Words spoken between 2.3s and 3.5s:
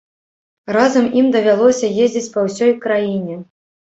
па ўсёй краіне.